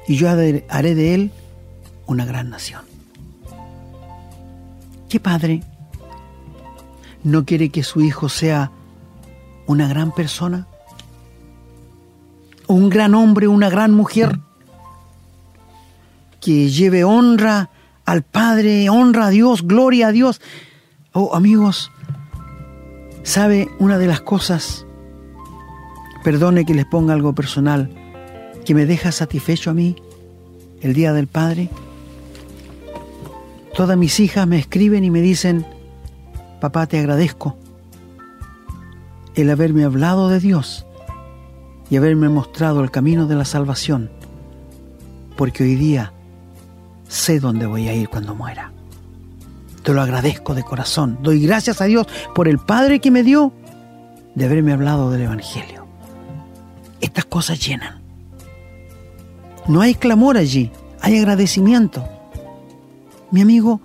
[0.07, 1.31] Y yo haré de él
[2.07, 2.83] una gran nación.
[5.09, 5.63] ¿Qué padre
[7.23, 8.73] no quiere que su hijo sea
[9.67, 10.67] una gran persona?
[12.67, 14.39] Un gran hombre, una gran mujer
[16.41, 17.71] que lleve honra
[18.05, 20.41] al Padre, honra a Dios, gloria a Dios.
[21.13, 21.91] Oh, amigos,
[23.29, 24.87] ¿sabe una de las cosas?
[26.25, 27.91] Perdone que les ponga algo personal,
[28.65, 29.97] que me deja satisfecho a mí
[30.81, 31.69] el Día del Padre.
[33.77, 35.67] Todas mis hijas me escriben y me dicen,
[36.59, 37.59] papá, te agradezco
[39.35, 40.87] el haberme hablado de Dios
[41.91, 44.11] y haberme mostrado el camino de la salvación,
[45.37, 46.15] porque hoy día
[47.09, 48.73] sé dónde voy a ir cuando muera.
[49.89, 51.19] Te lo agradezco de corazón.
[51.23, 53.55] Doy gracias a Dios por el Padre que me dio
[54.35, 55.87] de haberme hablado del Evangelio.
[57.01, 58.03] Estas cosas llenan.
[59.67, 60.71] No hay clamor allí,
[61.01, 62.07] hay agradecimiento.
[63.31, 63.81] Mi amigo,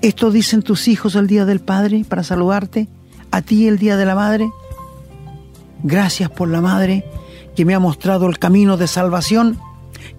[0.00, 2.88] ¿esto dicen tus hijos el día del Padre para saludarte?
[3.30, 4.50] ¿A ti el día de la Madre?
[5.82, 7.04] Gracias por la Madre
[7.54, 9.58] que me ha mostrado el camino de salvación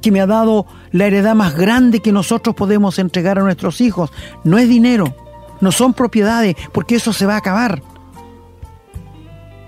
[0.01, 4.11] que me ha dado la heredad más grande que nosotros podemos entregar a nuestros hijos.
[4.43, 5.15] No es dinero,
[5.61, 7.81] no son propiedades, porque eso se va a acabar.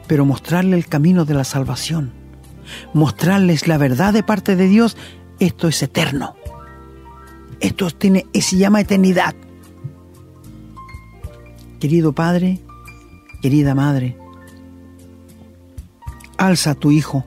[0.07, 2.13] Pero mostrarle el camino de la salvación,
[2.93, 4.97] mostrarles la verdad de parte de Dios,
[5.39, 6.35] esto es eterno.
[7.59, 9.33] Esto tiene, se llama eternidad.
[11.79, 12.59] Querido Padre,
[13.41, 14.17] querida Madre,
[16.37, 17.23] alza a tu hijo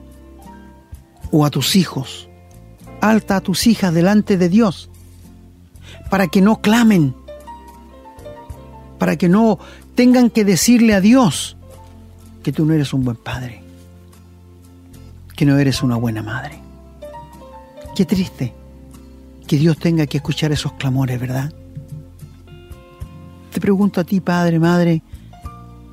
[1.31, 2.28] o a tus hijos
[3.01, 4.89] alta a tus hijas delante de Dios,
[6.09, 7.15] para que no clamen,
[8.97, 9.59] para que no
[9.95, 11.57] tengan que decirle a Dios
[12.43, 13.61] que tú no eres un buen padre,
[15.35, 16.59] que no eres una buena madre.
[17.95, 18.53] Qué triste
[19.47, 21.51] que Dios tenga que escuchar esos clamores, ¿verdad?
[23.51, 25.01] Te pregunto a ti, padre, madre,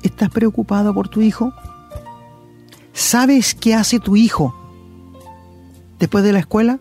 [0.03, 1.51] ¿estás preocupado por tu hijo?
[2.93, 4.55] ¿Sabes qué hace tu hijo
[5.99, 6.79] después de la escuela?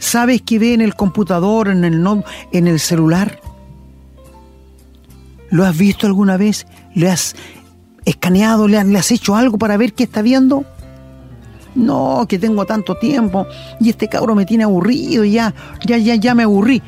[0.00, 2.04] ¿Sabes qué ve en el computador, en el,
[2.52, 3.38] en el celular?
[5.50, 6.66] ¿Lo has visto alguna vez?
[6.94, 7.36] ¿Le has
[8.06, 8.66] escaneado?
[8.66, 10.64] ¿Le has, hecho algo para ver qué está viendo?
[11.74, 13.46] No, que tengo tanto tiempo
[13.78, 15.54] y este cabro me tiene aburrido ya,
[15.86, 16.82] ya, ya, ya me aburrí.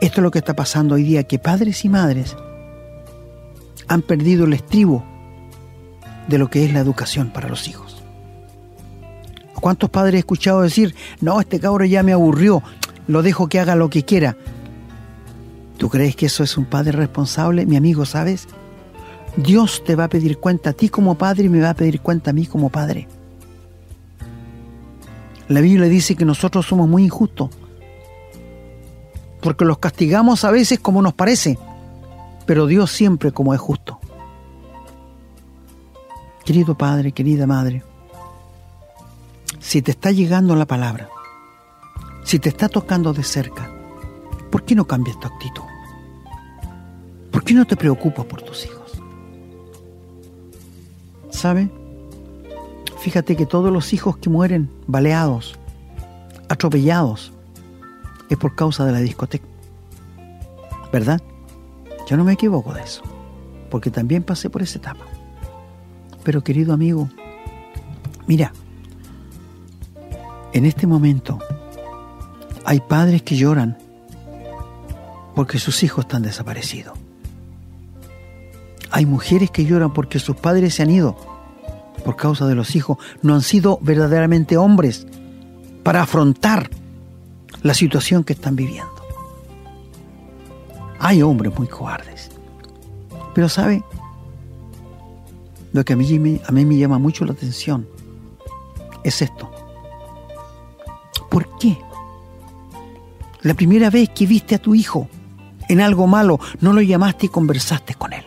[0.00, 2.36] Esto es lo que está pasando hoy día, que padres y madres
[3.88, 5.04] han perdido el estribo
[6.28, 7.97] de lo que es la educación para los hijos.
[9.60, 12.62] ¿Cuántos padres he escuchado decir, no, este cabro ya me aburrió,
[13.06, 14.36] lo dejo que haga lo que quiera?
[15.76, 17.66] ¿Tú crees que eso es un padre responsable?
[17.66, 18.48] Mi amigo, ¿sabes?
[19.36, 22.00] Dios te va a pedir cuenta a ti como padre y me va a pedir
[22.00, 23.08] cuenta a mí como padre.
[25.48, 27.50] La Biblia dice que nosotros somos muy injustos,
[29.40, 31.58] porque los castigamos a veces como nos parece,
[32.46, 33.98] pero Dios siempre como es justo.
[36.44, 37.82] Querido Padre, querida Madre,
[39.60, 41.08] si te está llegando la palabra,
[42.24, 43.70] si te está tocando de cerca,
[44.50, 45.62] ¿por qué no cambias tu actitud?
[47.30, 48.92] ¿Por qué no te preocupas por tus hijos?
[51.30, 51.70] ¿Sabe?
[52.98, 55.58] Fíjate que todos los hijos que mueren baleados,
[56.48, 57.32] atropellados,
[58.28, 59.46] es por causa de la discoteca.
[60.92, 61.20] ¿Verdad?
[62.08, 63.02] Yo no me equivoco de eso,
[63.70, 65.04] porque también pasé por esa etapa.
[66.24, 67.08] Pero querido amigo,
[68.26, 68.52] mira,
[70.52, 71.38] en este momento
[72.64, 73.78] hay padres que lloran
[75.34, 76.98] porque sus hijos están desaparecidos.
[78.90, 81.16] Hay mujeres que lloran porque sus padres se han ido
[82.04, 82.98] por causa de los hijos.
[83.22, 85.06] No han sido verdaderamente hombres
[85.82, 86.70] para afrontar
[87.62, 88.90] la situación que están viviendo.
[90.98, 92.30] Hay hombres muy cobardes.
[93.34, 93.84] Pero ¿sabe?
[95.72, 97.86] Lo que a mí, a mí me llama mucho la atención
[99.04, 99.50] es esto.
[101.28, 101.78] ¿Por qué?
[103.42, 105.08] La primera vez que viste a tu hijo
[105.68, 108.24] en algo malo, no lo llamaste y conversaste con él.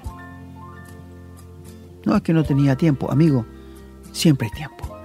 [2.06, 3.46] No es que no tenía tiempo, amigo,
[4.12, 4.96] siempre hay tiempo.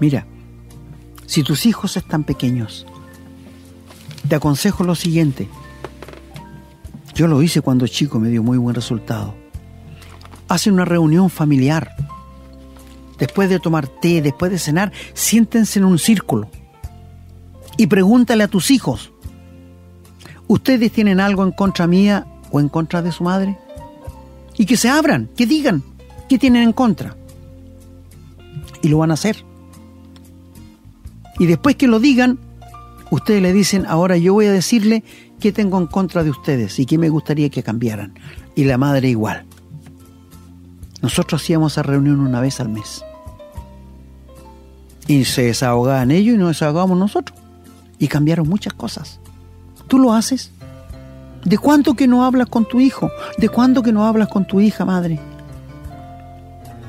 [0.00, 0.26] Mira,
[1.26, 2.86] si tus hijos están pequeños,
[4.28, 5.48] te aconsejo lo siguiente.
[7.14, 9.34] Yo lo hice cuando chico, me dio muy buen resultado.
[10.48, 11.94] hacen una reunión familiar.
[13.18, 16.48] Después de tomar té, después de cenar, siéntense en un círculo
[17.78, 19.12] y pregúntale a tus hijos,
[20.48, 23.56] ¿ustedes tienen algo en contra mía o en contra de su madre?
[24.58, 25.84] Y que se abran, que digan
[26.28, 27.16] qué tienen en contra.
[28.82, 29.44] Y lo van a hacer.
[31.38, 32.40] Y después que lo digan,
[33.12, 35.04] ustedes le dicen, ahora yo voy a decirle
[35.38, 38.18] qué tengo en contra de ustedes y qué me gustaría que cambiaran.
[38.56, 39.46] Y la madre igual.
[41.00, 43.04] Nosotros hacíamos esa reunión una vez al mes.
[45.08, 47.36] Y se desahogaban ellos y nos desahogamos nosotros.
[47.98, 49.18] Y cambiaron muchas cosas.
[49.88, 50.52] ¿Tú lo haces?
[51.44, 53.10] ¿De cuánto que no hablas con tu hijo?
[53.38, 55.18] ¿De cuánto que no hablas con tu hija, madre?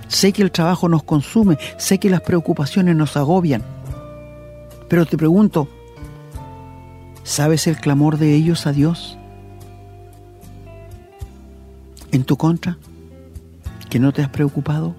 [0.10, 3.63] Sé que el trabajo nos consume, sé que las preocupaciones nos agobian.
[4.89, 5.69] Pero te pregunto,
[7.23, 9.17] ¿sabes el clamor de ellos a Dios?
[12.12, 12.77] ¿En tu contra?
[13.89, 14.95] ¿Que no te has preocupado?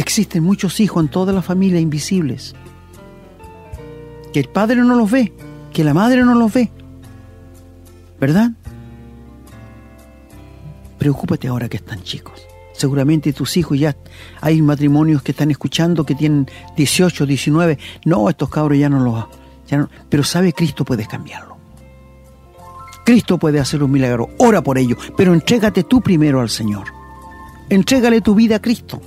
[0.00, 2.54] Existen muchos hijos en toda la familia invisibles.
[4.32, 5.30] Que el padre no los ve,
[5.74, 6.72] que la madre no los ve.
[8.18, 8.52] ¿Verdad?
[10.96, 12.40] Preocúpate ahora que están chicos.
[12.72, 13.94] Seguramente tus hijos ya
[14.40, 17.78] hay matrimonios que están escuchando que tienen 18, 19.
[18.06, 19.26] No, estos cabros ya no los...
[20.08, 21.58] Pero sabe, Cristo puede cambiarlo.
[23.04, 24.30] Cristo puede hacer un milagro.
[24.38, 26.86] Ora por ello, pero entrégate tú primero al Señor.
[27.68, 28.98] Entrégale tu vida a Cristo.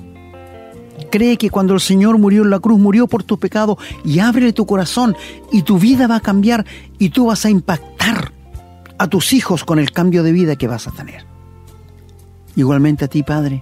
[1.13, 4.51] Cree que cuando el Señor murió en la cruz, murió por tu pecado y ábrele
[4.51, 5.15] tu corazón
[5.51, 6.65] y tu vida va a cambiar
[6.97, 8.31] y tú vas a impactar
[8.97, 11.23] a tus hijos con el cambio de vida que vas a tener.
[12.55, 13.61] Igualmente a ti, Padre.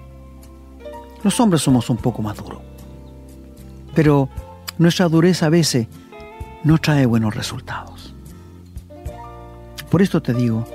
[1.25, 2.61] Los hombres somos un poco más duros.
[3.93, 4.29] Pero
[4.77, 5.87] nuestra dureza a veces
[6.63, 8.13] no trae buenos resultados.
[9.89, 10.65] Por esto te digo,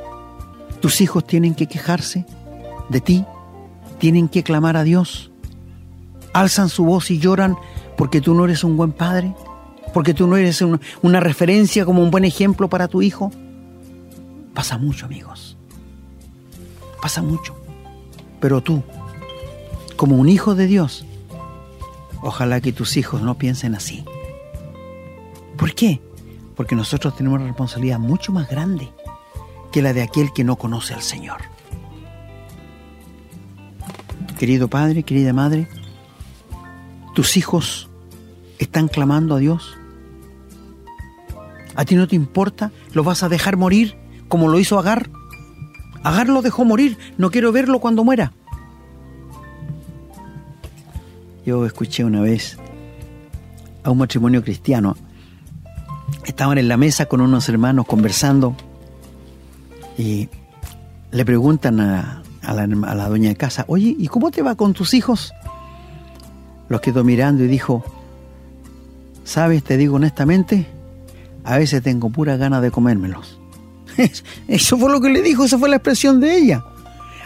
[0.83, 2.27] tus hijos tienen que quejarse
[2.91, 3.25] de ti,
[3.97, 5.31] tienen que clamar a Dios,
[6.37, 7.57] alzan su voz y lloran
[7.97, 9.35] porque tú no eres un buen padre,
[9.95, 10.63] porque tú no eres
[11.01, 13.33] una referencia como un buen ejemplo para tu hijo.
[14.53, 15.57] Pasa mucho, amigos.
[17.01, 17.57] Pasa mucho.
[18.39, 18.83] Pero tú,
[19.97, 21.07] como un hijo de Dios,
[22.21, 24.05] ojalá que tus hijos no piensen así.
[25.57, 26.03] ¿Por qué?
[26.55, 28.91] Porque nosotros tenemos una responsabilidad mucho más grande
[29.73, 31.39] que la de aquel que no conoce al Señor.
[34.39, 35.67] Querido Padre, querida Madre,
[37.17, 37.89] tus hijos
[38.59, 39.75] están clamando a Dios.
[41.75, 42.73] ¿A ti no te importa?
[42.93, 43.97] ¿Lo vas a dejar morir
[44.29, 45.09] como lo hizo Agar?
[46.03, 48.35] Agar lo dejó morir, no quiero verlo cuando muera.
[51.47, 52.59] Yo escuché una vez
[53.83, 54.95] a un matrimonio cristiano.
[56.27, 58.55] Estaban en la mesa con unos hermanos conversando
[59.97, 60.29] y
[61.13, 64.75] le preguntan a, la, a la dueña de casa, oye, ¿y cómo te va con
[64.75, 65.33] tus hijos?
[66.69, 67.85] Los quedó mirando y dijo,
[69.25, 69.63] ¿sabes?
[69.63, 70.67] Te digo honestamente,
[71.45, 73.39] a veces tengo pura ganas de comérmelos.
[74.49, 76.65] Eso fue lo que le dijo, esa fue la expresión de ella.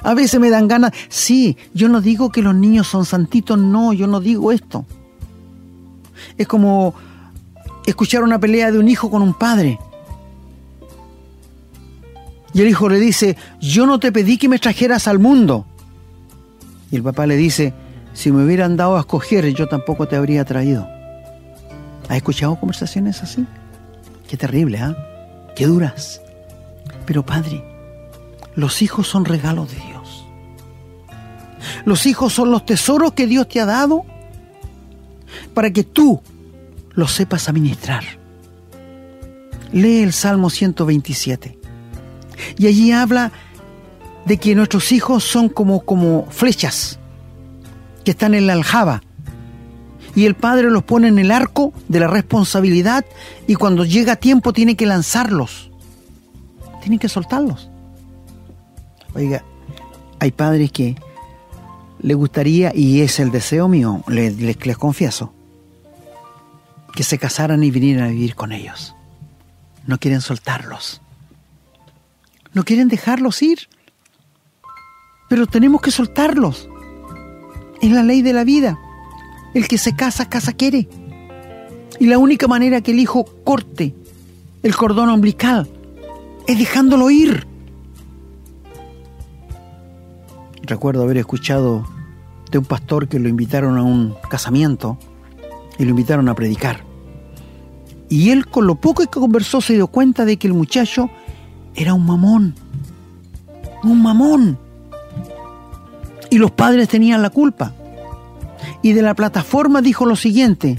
[0.03, 3.93] A veces me dan ganas, sí, yo no digo que los niños son santitos, no,
[3.93, 4.87] yo no digo esto.
[6.39, 6.95] Es como
[7.87, 9.79] escuchar una pelea de un hijo con un padre.
[12.55, 15.67] Y el hijo le dice, yo no te pedí que me trajeras al mundo.
[16.91, 17.75] Y el papá le dice,
[18.13, 20.89] si me hubieran dado a escoger, yo tampoco te habría traído.
[22.09, 23.47] ¿Has escuchado conversaciones así?
[24.29, 24.97] Qué terrible, ¿ah?
[25.57, 26.21] Qué duras.
[27.07, 27.65] Pero Padre,
[28.55, 30.27] los hijos son regalos de Dios.
[31.85, 34.05] Los hijos son los tesoros que Dios te ha dado
[35.55, 36.21] para que tú
[36.93, 38.05] los sepas administrar.
[39.73, 41.59] Lee el Salmo 127
[42.59, 43.33] y allí habla
[44.25, 47.00] de que nuestros hijos son como, como flechas
[48.05, 49.03] que están en la aljaba
[50.15, 53.05] y el padre los pone en el arco de la responsabilidad
[53.47, 55.71] y cuando llega tiempo tiene que lanzarlos
[56.81, 57.71] tienen que soltarlos.
[59.15, 59.45] Oiga,
[60.19, 60.97] hay padres que
[62.01, 65.35] le gustaría, y es el deseo mío, les, les, confieso,
[66.95, 68.95] que se casaran y vinieran a vivir con ellos.
[69.87, 71.03] No quieren soltarlos.
[72.53, 73.69] No quieren dejarlos ir.
[75.29, 76.69] Pero tenemos que soltarlos.
[77.81, 78.79] Es la ley de la vida.
[79.55, 80.89] El que se casa, casa quiere.
[81.99, 83.95] Y la única manera que el hijo corte
[84.63, 85.69] el cordón umbilical
[86.47, 87.47] es dejándolo ir.
[90.63, 91.87] Recuerdo haber escuchado
[92.51, 94.99] de un pastor que lo invitaron a un casamiento
[95.79, 96.85] y lo invitaron a predicar.
[98.11, 101.09] Y él con lo poco que conversó se dio cuenta de que el muchacho
[101.75, 102.55] era un mamón.
[103.83, 104.59] Un mamón.
[106.31, 107.75] Y los padres tenían la culpa.
[108.83, 110.79] Y de la plataforma dijo lo siguiente,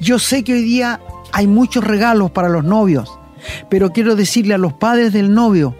[0.00, 1.00] yo sé que hoy día
[1.32, 3.18] hay muchos regalos para los novios,
[3.68, 5.74] pero quiero decirle a los padres del novio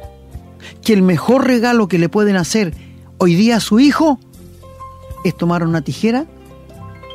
[0.83, 2.74] que el mejor regalo que le pueden hacer
[3.18, 4.18] hoy día a su hijo
[5.24, 6.26] es tomar una tijera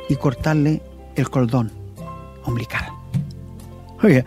[0.08, 0.82] y cortarle
[1.16, 1.72] el cordón
[2.46, 2.86] umbilical.
[4.02, 4.24] Oye,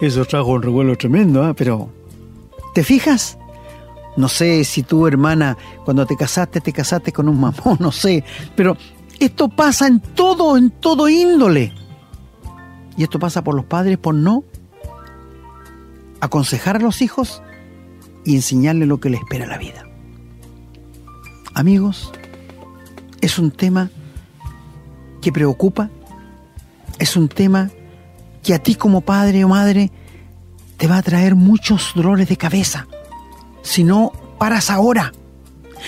[0.00, 1.54] eso trajo un revuelo tremendo, ¿eh?
[1.54, 1.90] pero
[2.74, 3.38] ¿te fijas?
[4.16, 8.24] No sé si tu hermana, cuando te casaste, te casaste con un mamón, no sé,
[8.54, 8.76] pero
[9.18, 11.72] esto pasa en todo, en todo índole.
[12.96, 14.44] Y esto pasa por los padres por no
[16.20, 17.42] aconsejar a los hijos
[18.24, 19.86] y enseñarles lo que les espera la vida.
[21.54, 22.12] Amigos,
[23.20, 23.90] es un tema
[25.20, 25.90] que preocupa,
[26.98, 27.70] es un tema
[28.42, 29.90] que a ti como padre o madre
[30.76, 32.86] te va a traer muchos dolores de cabeza.
[33.62, 35.12] Si no paras ahora,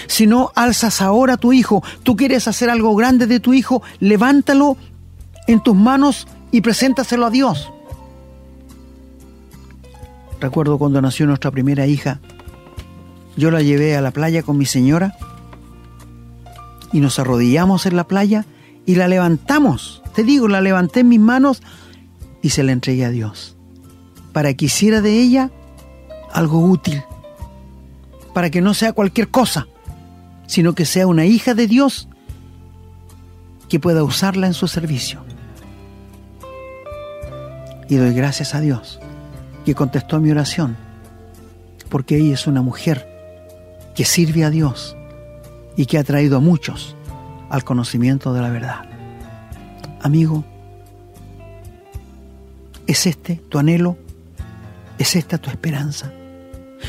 [0.07, 3.83] si no alzas ahora a tu hijo, tú quieres hacer algo grande de tu hijo,
[4.01, 4.77] levántalo
[5.47, 7.73] en tus manos y preséntaselo a Dios.
[10.41, 12.21] Recuerdo cuando nació nuestra primera hija,
[13.37, 15.17] yo la llevé a la playa con mi señora
[16.93, 18.45] y nos arrodillamos en la playa
[18.85, 20.03] y la levantamos.
[20.15, 21.63] Te digo, la levanté en mis manos
[22.43, 23.57] y se la entregué a Dios.
[24.33, 25.51] Para que hiciera de ella
[26.33, 27.03] algo útil.
[28.35, 29.67] Para que no sea cualquier cosa,
[30.47, 32.09] sino que sea una hija de Dios
[33.69, 35.25] que pueda usarla en su servicio.
[37.89, 39.01] Y doy gracias a Dios
[39.65, 40.77] que contestó mi oración,
[41.89, 43.09] porque ella es una mujer
[43.95, 44.97] que sirve a Dios
[45.77, 46.97] y que ha traído a muchos
[47.51, 48.85] al conocimiento de la verdad.
[50.01, 50.45] Amigo,
[52.87, 53.97] ¿es este tu anhelo?
[54.99, 56.13] ¿Es esta tu esperanza?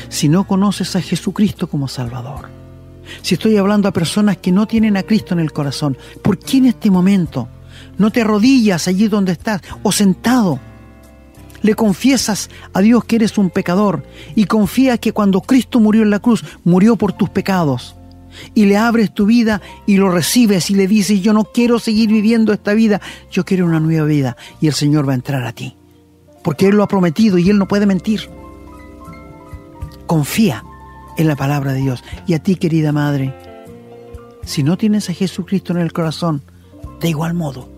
[0.08, 2.48] Si no conoces a Jesucristo como Salvador,
[3.22, 6.58] si estoy hablando a personas que no tienen a Cristo en el corazón, ¿por qué
[6.58, 7.48] en este momento
[7.98, 10.58] no te arrodillas allí donde estás o sentado?
[11.62, 16.10] Le confiesas a Dios que eres un pecador y confías que cuando Cristo murió en
[16.10, 17.96] la cruz, murió por tus pecados.
[18.52, 22.10] Y le abres tu vida y lo recibes y le dices, yo no quiero seguir
[22.10, 24.36] viviendo esta vida, yo quiero una nueva vida.
[24.60, 25.76] Y el Señor va a entrar a ti.
[26.42, 28.28] Porque Él lo ha prometido y Él no puede mentir.
[30.06, 30.64] Confía
[31.16, 32.04] en la palabra de Dios.
[32.26, 33.34] Y a ti, querida madre,
[34.44, 36.42] si no tienes a Jesucristo en el corazón,
[37.00, 37.68] de igual modo,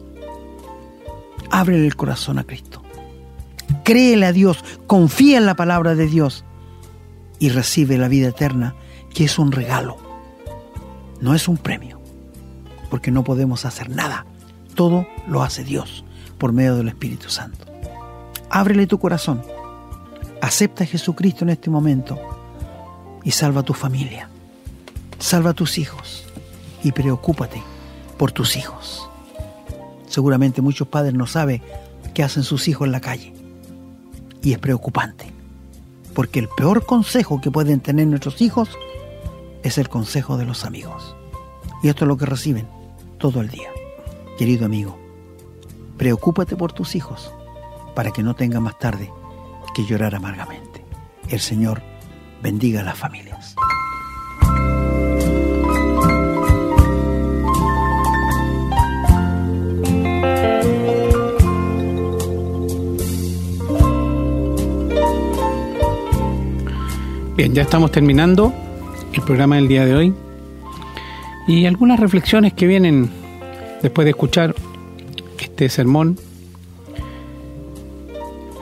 [1.51, 2.83] ábrele el corazón a Cristo
[3.87, 6.45] créele a Dios, confía en la palabra de Dios
[7.39, 8.75] y recibe la vida eterna,
[9.15, 9.97] que es un regalo,
[11.21, 12.01] no es un premio,
[12.91, 14.27] porque no podemos hacer nada,
[14.75, 16.05] todo lo hace Dios
[16.37, 17.65] por medio del Espíritu Santo.
[18.51, 19.43] Ábrele tu corazón,
[20.47, 22.21] acepta a Jesucristo en este momento
[23.25, 24.29] y salva a tu familia,
[25.19, 26.25] salva a tus hijos
[26.85, 27.61] y preocúpate
[28.17, 29.11] por tus hijos.
[30.07, 31.63] Seguramente muchos padres no saben
[32.15, 33.35] qué hacen sus hijos en la calle
[34.41, 35.33] y es preocupante,
[36.15, 38.69] porque el peor consejo que pueden tener nuestros hijos
[39.65, 41.17] es el consejo de los amigos.
[41.83, 42.69] Y esto es lo que reciben
[43.19, 43.71] todo el día.
[44.39, 44.97] Querido amigo,
[45.97, 47.33] preocúpate por tus hijos
[47.97, 49.11] para que no tengan más tarde
[49.77, 50.83] que llorar amargamente.
[51.29, 51.83] El Señor
[52.43, 53.55] bendiga a las familias.
[67.37, 68.55] Bien, ya estamos terminando
[69.13, 70.15] el programa del día de hoy.
[71.47, 73.11] Y algunas reflexiones que vienen
[73.83, 74.55] después de escuchar
[75.39, 76.19] este sermón.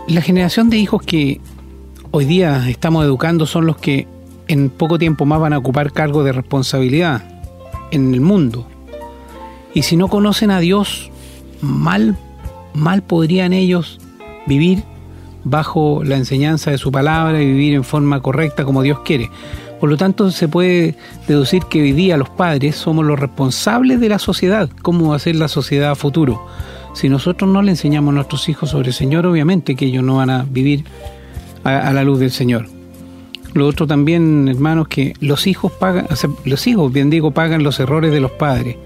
[0.07, 1.41] La generación de hijos que
[2.11, 4.07] hoy día estamos educando son los que
[4.49, 7.25] en poco tiempo más van a ocupar cargo de responsabilidad
[7.91, 8.67] en el mundo.
[9.73, 11.11] Y si no conocen a Dios,
[11.63, 12.19] mal,
[12.75, 13.99] mal podrían ellos
[14.47, 14.85] vivir
[15.43, 19.31] bajo la enseñanza de su palabra y vivir en forma correcta como Dios quiere.
[19.81, 20.97] Por lo tanto, se puede
[21.27, 25.19] deducir que hoy día los padres somos los responsables de la sociedad, cómo va a
[25.19, 26.47] ser la sociedad futuro.
[26.95, 30.17] Si nosotros no le enseñamos a nuestros hijos sobre el Señor, obviamente que ellos no
[30.17, 30.85] van a vivir
[31.65, 32.67] a, la luz del Señor.
[33.53, 36.07] Lo otro también, hermanos, que los hijos pagan,
[36.45, 38.77] los hijos, bien digo, pagan los errores de los padres.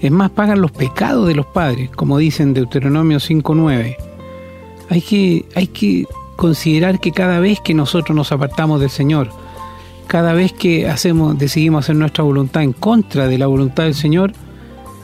[0.00, 3.96] Es más, pagan los pecados de los padres, como dicen Deuteronomio 5.9
[4.88, 9.30] hay que, hay que considerar que cada vez que nosotros nos apartamos del Señor,
[10.06, 14.32] cada vez que hacemos, decidimos hacer nuestra voluntad en contra de la voluntad del Señor,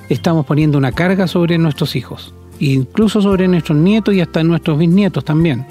[0.09, 2.34] estamos poniendo una carga sobre nuestros hijos,
[2.71, 5.67] incluso sobre nuestros nietos y hasta nuestros bisnietos también.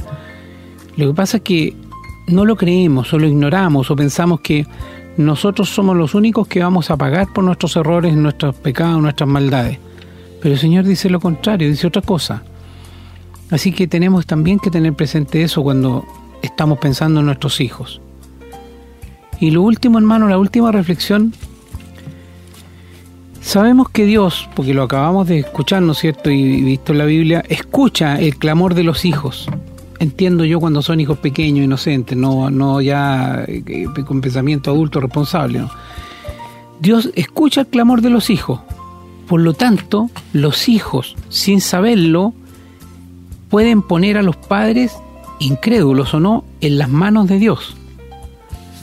[0.98, 1.76] Lo que pasa es que
[2.28, 4.66] no lo creemos o lo ignoramos o pensamos que
[5.18, 9.80] nosotros somos los únicos que vamos a pagar por nuestros errores, nuestros pecados, nuestras maldades.
[10.42, 12.44] Pero el Señor dice lo contrario, dice otra cosa.
[13.50, 16.06] Así que tenemos también que tener presente eso cuando
[16.42, 18.02] estamos pensando en nuestros hijos.
[19.40, 21.34] Y lo último, hermano, la última reflexión.
[23.42, 26.30] Sabemos que Dios, porque lo acabamos de escuchar, ¿no es cierto?
[26.30, 29.50] Y visto en la Biblia, escucha el clamor de los hijos
[30.02, 35.64] entiendo yo cuando son hijos pequeños, inocentes, no, no ya eh, con pensamiento adulto responsable.
[36.80, 38.62] Dios escucha el clamor de los hijos.
[39.28, 42.34] Por lo tanto, los hijos, sin saberlo,
[43.50, 44.98] pueden poner a los padres,
[45.40, 47.76] incrédulos o no, en las manos de Dios.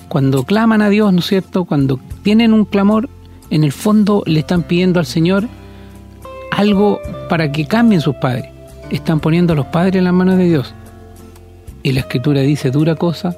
[0.08, 1.64] Cuando claman a Dios, ¿no es cierto?
[1.64, 3.10] Cuando tienen un clamor,
[3.50, 5.48] en el fondo le están pidiendo al Señor
[6.50, 8.46] algo para que cambien sus padres.
[8.90, 10.74] Están poniendo a los padres en las manos de Dios.
[11.82, 13.36] Y la escritura dice, dura cosa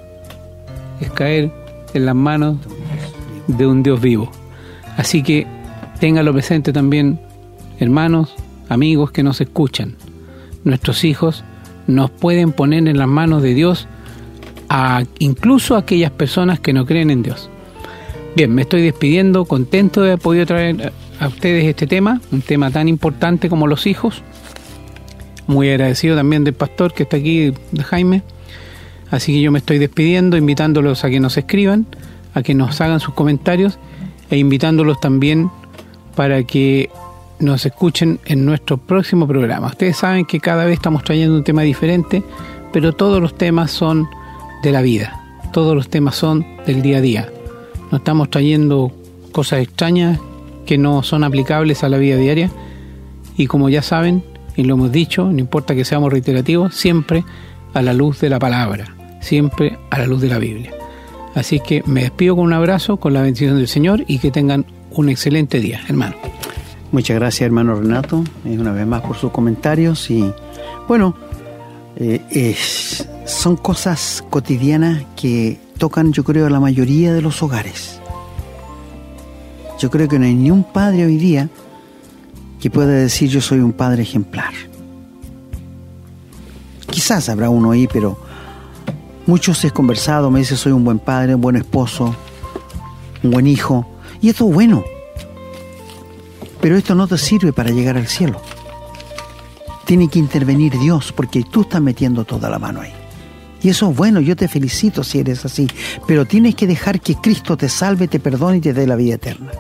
[1.01, 1.51] es caer
[1.95, 2.59] en las manos
[3.47, 4.31] de un Dios vivo.
[4.97, 5.47] Así que
[5.99, 7.21] téngalo presente también,
[7.79, 8.35] hermanos,
[8.69, 9.97] amigos que nos escuchan.
[10.65, 11.45] Nuestros hijos
[11.87, 13.89] nos pueden poner en las manos de Dios
[14.69, 17.50] a incluso aquellas personas que no creen en Dios.
[18.37, 22.71] Bien, me estoy despidiendo, contento de haber podido traer a ustedes este tema, un tema
[22.71, 24.23] tan importante como los hijos.
[25.49, 28.23] Muy agradecido también del pastor que está aquí, de Jaime.
[29.11, 31.87] Así que yo me estoy despidiendo, invitándolos a que nos escriban,
[32.33, 33.79] a que nos hagan sus comentarios
[34.31, 35.51] e invitándolos también
[36.15, 36.89] para que
[37.41, 39.67] nos escuchen en nuestro próximo programa.
[39.67, 42.23] Ustedes saben que cada vez estamos trayendo un tema diferente,
[42.73, 44.09] pero todos los temas son
[44.63, 45.21] de la vida,
[45.53, 47.33] todos los temas son del día a día.
[47.91, 48.93] No estamos trayendo
[49.33, 50.19] cosas extrañas
[50.67, 52.51] que no son aplicables a la vida diaria
[53.37, 54.23] y como ya saben,
[54.57, 57.25] y lo hemos dicho, no importa que seamos reiterativos, siempre
[57.73, 60.75] a la luz de la palabra, siempre a la luz de la Biblia.
[61.35, 64.67] Así que me despido con un abrazo, con la bendición del Señor y que tengan
[64.91, 66.17] un excelente día, hermano.
[66.93, 70.33] Muchas gracias, hermano Renato, una vez más por sus comentarios y
[70.89, 71.15] bueno,
[71.97, 72.57] eh,
[73.27, 77.99] son cosas cotidianas que tocan, yo creo, la mayoría de los hogares.
[79.79, 81.49] Yo creo que no hay ni un padre hoy día
[82.61, 84.53] que pueda decir yo soy un padre ejemplar.
[86.87, 88.19] Quizás habrá uno ahí, pero
[89.27, 92.15] muchos he conversado, me dice soy un buen padre, un buen esposo,
[93.23, 93.87] un buen hijo.
[94.21, 94.85] Y esto es bueno.
[96.61, 98.39] Pero esto no te sirve para llegar al cielo.
[99.87, 103.00] Tiene que intervenir Dios porque tú estás metiendo toda la mano ahí.
[103.63, 105.69] Y eso es bueno, yo te felicito si eres así.
[106.07, 109.17] Pero tienes que dejar que Cristo te salve, te perdone y te dé la vida
[109.17, 109.51] eterna.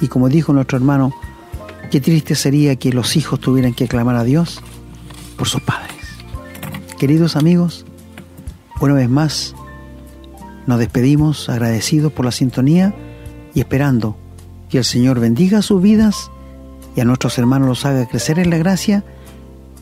[0.00, 1.12] Y como dijo nuestro hermano,
[1.92, 4.62] Qué triste sería que los hijos tuvieran que clamar a Dios
[5.36, 5.94] por sus padres.
[6.98, 7.84] Queridos amigos,
[8.80, 9.54] una vez más
[10.66, 12.94] nos despedimos agradecidos por la sintonía
[13.52, 14.16] y esperando
[14.70, 16.30] que el Señor bendiga sus vidas
[16.96, 19.04] y a nuestros hermanos los haga crecer en la gracia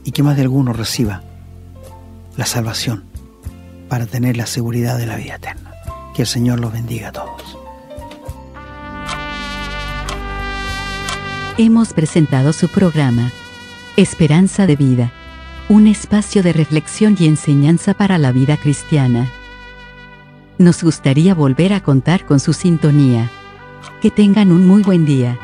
[0.02, 1.22] y que más de alguno reciba
[2.36, 3.09] la salvación
[3.90, 5.74] para tener la seguridad de la vida eterna.
[6.14, 7.60] Que el Señor los bendiga a todos.
[11.64, 13.32] hemos presentado su programa,
[13.96, 15.12] Esperanza de Vida,
[15.68, 19.30] un espacio de reflexión y enseñanza para la vida cristiana.
[20.56, 23.30] Nos gustaría volver a contar con su sintonía.
[24.00, 25.38] Que tengan un muy buen día.